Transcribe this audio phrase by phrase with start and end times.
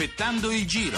[0.00, 0.96] Aspettando il giro.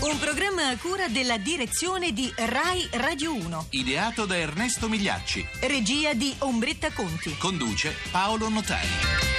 [0.00, 3.66] Un programma a cura della direzione di Rai Radio 1.
[3.70, 5.46] Ideato da Ernesto Migliacci.
[5.60, 7.36] Regia di Ombretta Conti.
[7.38, 9.31] Conduce Paolo Notari.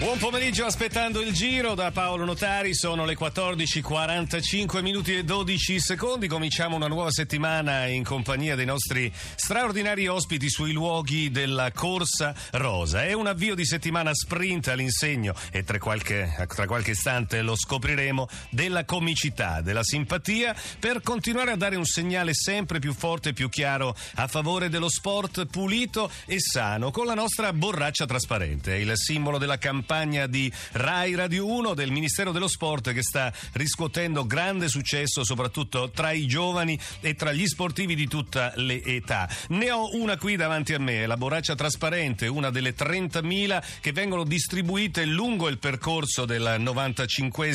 [0.00, 6.26] Buon pomeriggio aspettando il giro da Paolo Notari, sono le 14.45 minuti e 12 secondi,
[6.26, 13.04] cominciamo una nuova settimana in compagnia dei nostri straordinari ospiti sui luoghi della Corsa Rosa.
[13.04, 18.26] È un avvio di settimana sprint all'insegno e tra qualche, tra qualche istante lo scopriremo
[18.48, 23.50] della comicità, della simpatia per continuare a dare un segnale sempre più forte e più
[23.50, 29.36] chiaro a favore dello sport pulito e sano con la nostra borraccia trasparente, il simbolo
[29.36, 34.68] della campagna campagna di Rai Radio 1 del Ministero dello Sport che sta riscuotendo grande
[34.68, 39.28] successo soprattutto tra i giovani e tra gli sportivi di tutte le età.
[39.48, 44.22] Ne ho una qui davanti a me, la borraccia trasparente, una delle 30.000 che vengono
[44.22, 47.48] distribuite lungo il percorso del 95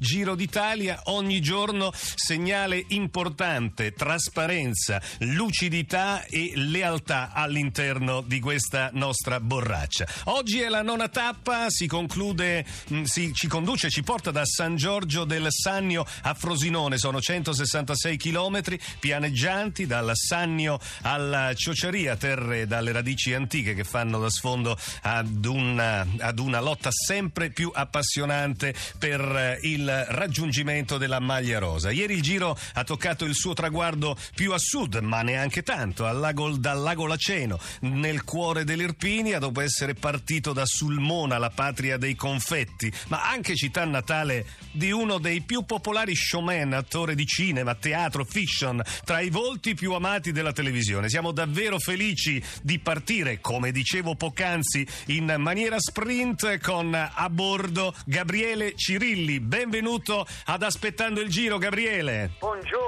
[0.00, 1.02] Giro d'Italia.
[1.04, 10.04] Ogni giorno segnale importante, trasparenza, lucidità e lealtà all'interno di questa nostra borraccia.
[10.24, 14.76] Oggi è la nona tappa, si conclude, mh, si, ci conduce, ci porta da San
[14.76, 22.92] Giorgio del Sannio a Frosinone, sono 166 chilometri pianeggianti dal Sannio alla Ciociaria, terre dalle
[22.92, 29.58] radici antiche che fanno da sfondo ad una, ad una lotta sempre più appassionante per
[29.60, 31.90] il raggiungimento della maglia rosa.
[31.90, 36.18] Ieri il Giro ha toccato il suo traguardo più a sud, ma neanche tanto, al
[36.18, 42.14] lago, dal lago Laceno, nel cuore dell'Irpinia, dopo essere partito da Sulmona, la patria dei
[42.14, 48.24] confetti, ma anche città natale di uno dei più popolari showman, attore di cinema, teatro,
[48.24, 51.08] fiction, tra i volti più amati della televisione.
[51.08, 58.76] Siamo davvero felici di partire, come dicevo poc'anzi, in maniera sprint con a bordo Gabriele
[58.76, 59.40] Cirilli.
[59.40, 62.34] Benvenuto ad Aspettando il Giro, Gabriele.
[62.38, 62.85] Buongiorno,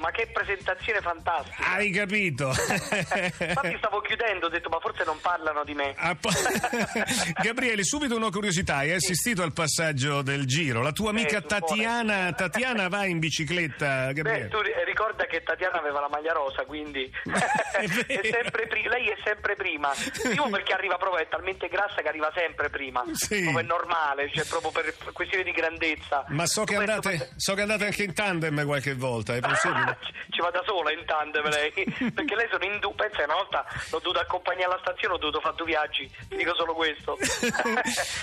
[0.00, 1.72] ma che presentazione fantastica.
[1.72, 2.48] Hai capito?
[2.56, 5.94] Infatti stavo chiudendo, ho detto ma forse non parlano di me.
[7.42, 10.82] Gabriele, subito una curiosità, hai assistito al passaggio del Giro.
[10.82, 11.42] La tua amica Eh.
[11.46, 14.48] Tatiana, Tatiana va in bicicletta, Beh, Gabriele?
[14.48, 17.86] tu ri- ricorda che Tatiana aveva la maglia rosa, quindi È
[18.22, 19.90] sempre pri- lei è sempre prima.
[20.22, 23.02] Primo perché arriva proprio, è talmente grassa che arriva sempre prima.
[23.12, 23.44] Sì.
[23.44, 26.24] Come è normale, cioè proprio per questione di grandezza.
[26.28, 29.98] Ma so che, andate, so che andate anche in tandem qualche volta, è possibile?
[30.30, 31.72] ci, va da sola in tandem lei
[32.14, 35.18] perché lei sono in due pensa che una volta l'ho dovuto accompagnare alla stazione ho
[35.18, 37.18] dovuto fare due viaggi ti dico solo questo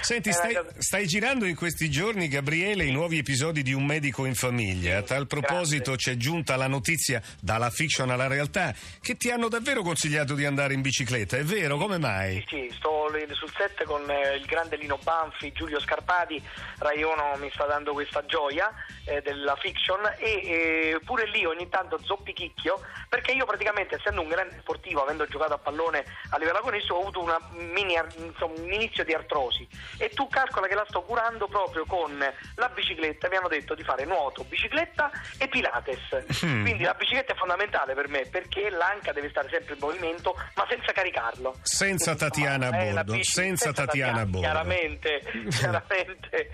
[0.02, 4.26] Senti, stai, cosa- stai girando in questi giorni, Gabriele, i nuovi episodi di Un medico
[4.26, 4.98] in famiglia.
[4.98, 6.14] A tal proposito grazie.
[6.14, 10.74] c'è giunta la notizia dalla fiction alla realtà che ti hanno davvero consigliato di andare
[10.74, 11.78] in bicicletta, è vero?
[11.78, 12.44] Come mai?
[12.48, 12.97] Sì, sì, sto
[13.34, 16.42] sul set con eh, il grande Lino Banfi, Giulio Scarpati,
[16.80, 18.72] Rai Uno mi sta dando questa gioia
[19.06, 20.00] eh, della fiction.
[20.18, 22.80] E eh, pure lì ogni tanto zoppichicchio
[23.10, 27.02] perché io praticamente essendo un grande sportivo, avendo giocato a pallone a livello agonistico ho
[27.02, 29.68] avuto mini insomma, un inizio di artrosi.
[29.98, 32.18] E tu calcola che la sto curando proprio con
[32.56, 36.64] la bicicletta, mi hanno detto di fare nuoto, bicicletta e pilates, Mm.
[36.64, 40.66] quindi la bicicletta è fondamentale per me perché l'anca deve stare sempre in movimento ma
[40.70, 41.56] senza caricarlo.
[41.62, 44.40] Senza Tatiana a Eh, bordo, senza Tatiana a bordo.
[44.40, 46.52] Chiaramente, chiaramente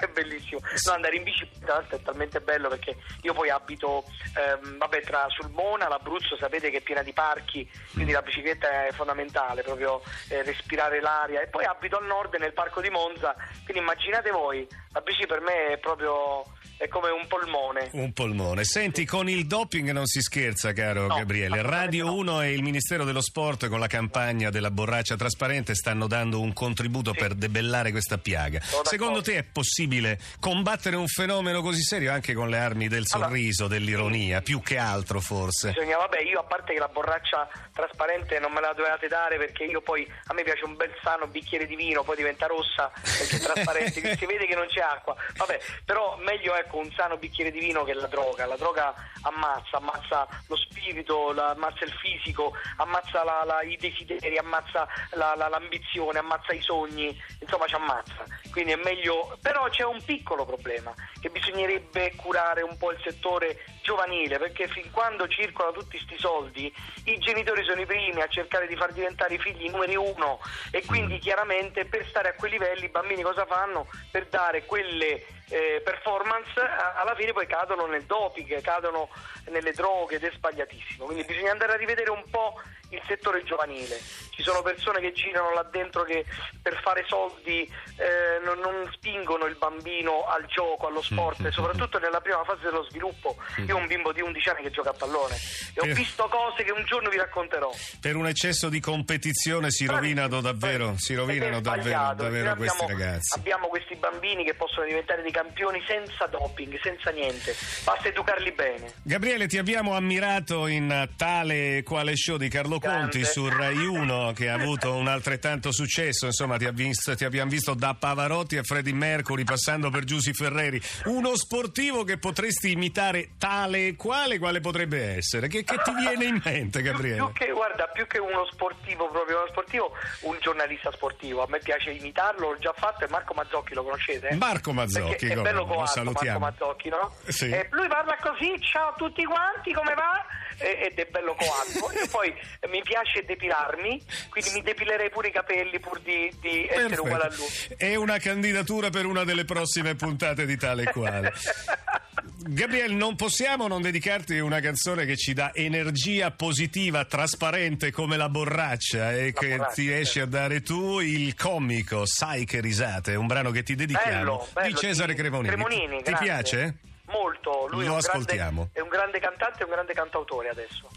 [0.00, 0.60] è bellissimo.
[0.86, 4.04] No, andare in bici tra l'altro è talmente bello perché io poi abito
[4.36, 8.92] ehm, vabbè, tra Sulmona, l'Abruzzo, sapete che è piena di parchi, quindi la bicicletta è
[8.92, 11.40] fondamentale, proprio eh, respirare l'aria.
[11.40, 13.34] E poi abito al nord nel parco di Monza,
[13.64, 16.44] quindi immaginate voi, la bici per me è proprio
[16.82, 17.90] è come un polmone.
[17.92, 18.64] Un polmone.
[18.64, 21.62] Senti, con il doping non si scherza, caro No, Gabriele.
[21.62, 22.14] Radio no.
[22.14, 26.52] 1 e il Ministero dello Sport con la campagna della borraccia trasparente stanno dando un
[26.52, 27.18] contributo Sì.
[27.18, 28.60] per debellare questa piaga.
[28.60, 29.32] Sono Secondo d'accordo.
[29.32, 33.66] te è possibile combattere un fenomeno così serio anche con le armi del Allora, sorriso,
[33.68, 35.70] dell'ironia, più che altro forse?
[35.72, 39.64] Bisogna, vabbè, io a parte che la borraccia trasparente non me la dovevate dare perché
[39.64, 43.36] io poi a me piace un bel sano bicchiere di vino, poi diventa rossa perché
[43.36, 45.14] è trasparente, si vede che non c'è acqua.
[45.36, 48.46] Vabbè, però meglio ecco un sano bicchiere di vino che la droga.
[48.46, 54.36] La droga ammazza, ammazza lo spirito, la- ammazza il fisico, ammazza la- la- i desideri,
[54.36, 58.26] ammazza la- la- l'ambizione, ammazza i sogni, insomma ci ammazza.
[58.50, 63.58] Quindi è meglio, però c'è un piccolo problema che bisognerebbe curare un po' il settore
[63.82, 66.72] giovanile perché fin quando circolano tutti questi soldi
[67.04, 70.38] i genitori sono i primi a cercare di far diventare i figli numeri uno
[70.70, 73.88] e quindi chiaramente per stare a quei livelli i bambini cosa fanno?
[74.10, 79.08] Per dare quelle eh, performance alla fine poi cadono nel doping, cadono
[79.50, 81.04] nelle droghe ed è sbagliatissimo.
[81.04, 82.60] Quindi bisogna andare a rivedere un po'
[82.90, 83.98] il settore giovanile.
[84.30, 86.24] Ci sono persone che girano là dentro che
[86.60, 91.50] per fare soldi eh, non, non spingono il bambino al gioco, allo sport, Mm, e
[91.50, 93.36] soprattutto nella prima fase dello sviluppo.
[93.66, 95.36] Io ho un bimbo di 11 anni che gioca a pallone
[95.74, 97.70] e ho visto cose che un giorno vi racconterò.
[98.00, 103.38] Per un eccesso di competizione si rovinano davvero, si rovinano davvero, davvero questi abbiamo, ragazzi.
[103.38, 108.92] Abbiamo questi bambini che possono diventare dei campioni senza doping, senza niente, basta educarli bene.
[109.02, 113.00] Gabriele, ti abbiamo ammirato in tale e quale show di Carlo Grande.
[113.00, 117.50] Conti su Rai 1 che ha avuto un altrettanto successo, insomma ti, visto- ti abbiamo
[117.50, 123.30] visto da Pavarotti a Freddie Mercury passando per Giussi Ferreri, uno sportivo che potresti imitare
[123.38, 125.48] tale e quale, quale potrebbe essere?
[125.48, 127.16] Che, che ti viene in mente Più, Gabriele?
[127.16, 131.42] più che, guarda, più che uno sportivo, proprio uno sportivo, un giornalista sportivo.
[131.42, 134.34] A me piace imitarlo, l'ho già fatto, è Marco Mazzocchi, lo conoscete?
[134.34, 136.38] Marco Mazzocchi, È come bello salutiamo.
[136.38, 137.14] Marco Mazzocchi, no?
[137.28, 137.48] Sì.
[137.50, 140.24] E lui parla così, ciao a tutti quanti, come va?
[140.58, 141.92] E- Ed è bello coatto.
[141.92, 142.28] Io poi
[142.60, 147.24] eh, mi piace depilarmi, quindi mi depilerei pure i capelli pur di, di essere uguale
[147.24, 147.46] a lui.
[147.76, 151.32] È una candidatura per una delle prossime puntate di tale e quale.
[152.44, 158.28] Gabriele, non possiamo non dedicarti una canzone che ci dà energia positiva, trasparente come la
[158.28, 163.26] borraccia e che borraccia, ti riesci a dare tu, il comico Sai che risate, un
[163.26, 165.48] brano che ti dedichiamo Bello, bello, di Cesare Cremonini.
[165.54, 166.24] Cremonini, ti grande.
[166.24, 166.76] piace?
[167.06, 168.68] Molto, lui Lo è, un ascoltiamo.
[168.72, 170.88] grande, è un grande cantante e un grande cantautore adesso.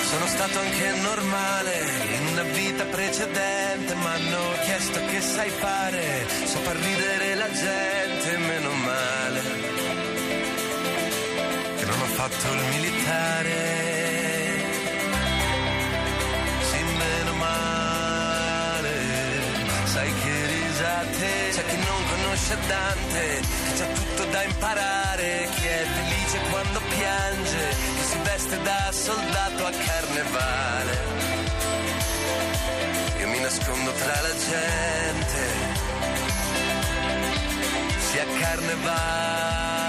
[0.00, 1.80] Sono stato anche normale
[2.18, 7.13] in una vita precedente, mi hanno chiesto che sai fare, so far ridere
[12.28, 13.52] che fatto il militare.
[16.70, 18.94] Sì, meno male,
[19.84, 25.84] sai che risate, c'è chi non conosce Dante, che c'ha tutto da imparare, chi è
[25.94, 30.98] felice quando piange, chi si veste da soldato a carnevale.
[33.20, 35.42] Io mi nascondo tra la gente,
[37.98, 39.83] sia carnevale,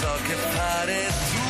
[0.00, 0.98] so che fare
[1.30, 1.44] tu,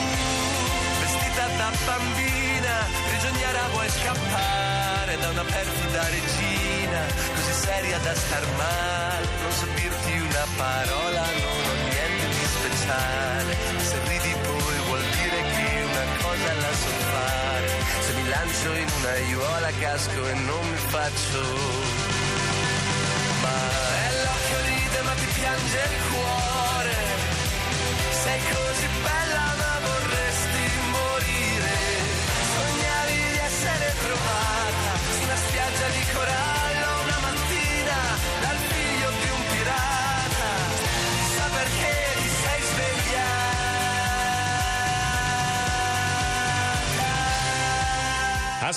[1.01, 2.75] vestita da bambina,
[3.09, 7.01] prigioniera vuoi scappare da una perfida regina,
[7.35, 13.53] così seria da star male, non so dirti una parola, non ho niente di speciale,
[13.89, 17.69] se ridi poi vuol dire che una cosa la so fare,
[18.05, 21.41] se mi lancio in una aiuola casco e non mi faccio
[23.43, 23.57] ma
[24.07, 27.12] è l'occhio ride ma ti piange il cuore
[28.33, 29.32] Sei così bella ma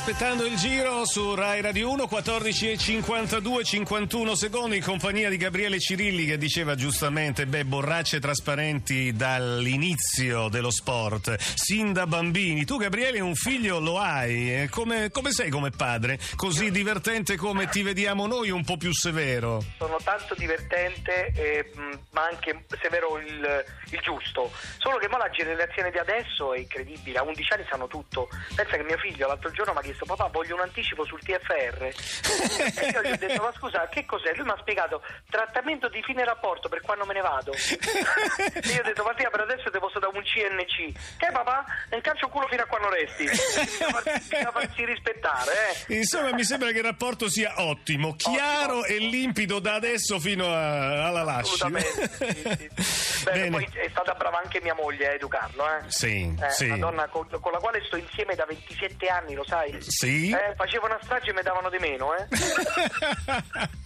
[0.07, 5.37] Aspettando il giro su Rai Radio 1, 14 e 52, 51 secondi in compagnia di
[5.37, 12.65] Gabriele Cirilli che diceva giustamente, beh, borracce trasparenti dall'inizio dello sport, sin da bambini.
[12.65, 16.19] Tu Gabriele un figlio lo hai, come, come sei come padre?
[16.35, 19.63] Così divertente come ti vediamo noi, un po' più severo.
[19.79, 21.71] Sono tanto divertente, eh,
[22.11, 24.51] ma anche severo il, il giusto.
[24.77, 28.29] Solo che mo la generazione di adesso è incredibile, a 11 anni sanno tutto.
[28.53, 31.83] Pensa che mio figlio l'altro giorno mi ha chiesto papà voglio un anticipo sul TFR.
[32.81, 34.33] e io gli ho detto ma scusa che cos'è?
[34.35, 37.53] Lui mi ha spiegato trattamento di fine rapporto per quando me ne vado.
[37.55, 41.17] e io ho detto Mattia per adesso ti posso dare un CNC.
[41.17, 41.63] Che papà?
[41.91, 43.23] Nel calcio culo fino a quando resti.
[44.25, 45.51] Bisogna farsi, rispettare,
[45.87, 45.95] eh.
[45.97, 48.95] Insomma, mi sembra che il rapporto sia ottimo, chiaro Ottimo.
[48.97, 51.53] e limpido da adesso fino a- alla lasci.
[51.53, 52.71] Assolutamente.
[52.75, 53.23] sì, sì.
[53.25, 53.49] Bene.
[53.49, 55.81] poi è stata brava anche mia moglie a educarlo, eh.
[55.87, 56.65] Sì, Eh, sì.
[56.65, 59.77] Una donna con, con la quale sto insieme da 27 anni, lo sai?
[59.87, 60.29] Sì?
[60.31, 60.99] Eh, facevo una
[61.29, 62.25] e mi davano di meno, eh?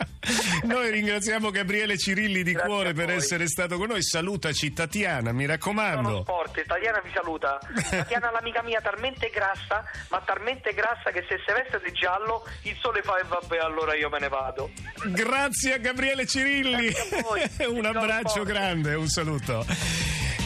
[0.64, 4.04] Noi ringraziamo Gabriele Cirilli di Grazie cuore per essere stato con noi.
[4.04, 6.24] Salutaci Tatiana, mi Sono raccomando.
[6.24, 7.58] forte, Tatiana vi saluta.
[7.90, 12.78] Tatiana l'amica mia talmente grassa, ma talmente grassa che se si veste di giallo il
[12.80, 14.70] sole fa e vabbè allora io me ne vado.
[15.06, 16.92] Grazie a Gabriele Cirilli.
[16.92, 18.52] Grazie a un abbraccio forte.
[18.52, 19.66] grande, un saluto.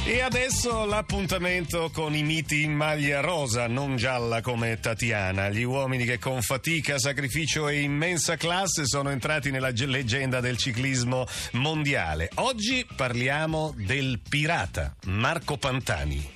[0.06, 5.50] E adesso l'appuntamento con i miti in maglia rosa, non gialla come Tatiana.
[5.50, 10.58] Gli uomini che con fatica, sacrificio e immensa classe sono entrati nella ge- leggenda del
[10.58, 12.30] ciclismo mondiale.
[12.36, 16.33] Oggi parliamo del pirata Marco Pantani.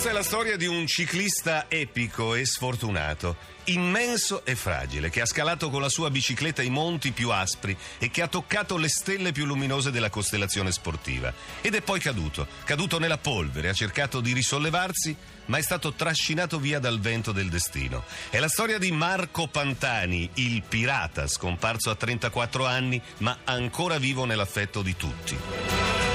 [0.00, 5.26] Questa è la storia di un ciclista epico e sfortunato, immenso e fragile, che ha
[5.26, 9.30] scalato con la sua bicicletta i monti più aspri e che ha toccato le stelle
[9.30, 11.30] più luminose della costellazione sportiva.
[11.60, 15.14] Ed è poi caduto, caduto nella polvere, ha cercato di risollevarsi,
[15.44, 18.02] ma è stato trascinato via dal vento del destino.
[18.30, 24.24] È la storia di Marco Pantani, il pirata, scomparso a 34 anni, ma ancora vivo
[24.24, 26.09] nell'affetto di tutti.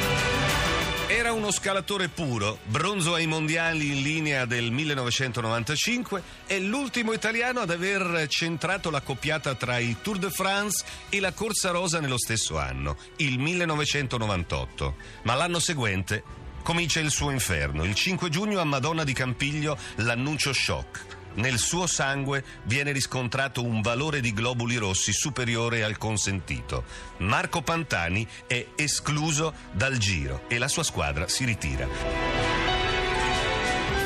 [1.08, 7.70] Era uno scalatore puro, bronzo ai mondiali in linea del 1995, è l'ultimo italiano ad
[7.70, 12.58] aver centrato la coppiata tra il Tour de France e la Corsa Rosa nello stesso
[12.58, 14.96] anno, il 1998.
[15.26, 16.24] Ma l'anno seguente
[16.64, 17.84] comincia il suo inferno.
[17.84, 21.25] Il 5 giugno a Madonna di Campiglio l'annuncio shock.
[21.36, 26.84] Nel suo sangue viene riscontrato un valore di globuli rossi superiore al consentito.
[27.18, 31.88] Marco Pantani è escluso dal giro e la sua squadra si ritira.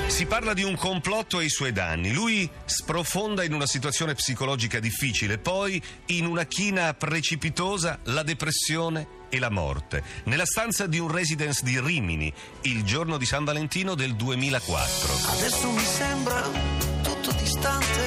[0.07, 2.11] Si parla di un complotto ai suoi danni.
[2.11, 9.39] Lui sprofonda in una situazione psicologica difficile, poi in una china precipitosa la depressione e
[9.39, 10.03] la morte.
[10.25, 12.33] Nella stanza di un residence di Rimini,
[12.63, 15.13] il giorno di San Valentino del 2004.
[15.37, 16.79] Adesso mi sembra
[17.21, 18.01] tutto distante,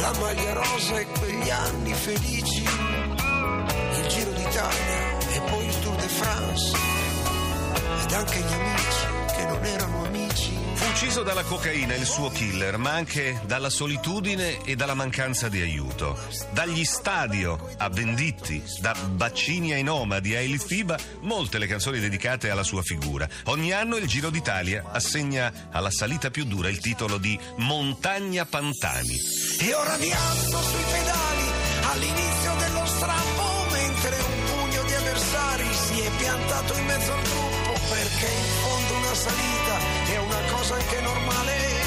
[0.00, 6.08] la maglia rosa e quegli anni felici, il Giro d'Italia e poi il Tour de
[6.08, 6.76] France,
[8.02, 10.56] ed anche gli amici che non erano amici.
[10.74, 15.60] Fu ucciso dalla cocaina il suo killer, ma anche dalla solitudine e dalla mancanza di
[15.60, 16.18] aiuto.
[16.50, 22.50] Dagli stadio a Venditti, da Baccini ai Nomadi a Il Fiba, molte le canzoni dedicate
[22.50, 23.28] alla sua figura.
[23.44, 29.16] Ogni anno il Giro d'Italia assegna alla salita più dura il titolo di Montagna Pantani.
[29.60, 31.44] E ora mi alzo sui pedali
[31.90, 37.47] all'inizio dello strappo, mentre un pugno di avversari si è piantato in mezzo al gruppo,
[37.88, 39.78] perché in fondo una salita
[40.12, 41.77] è una cosa anche normale,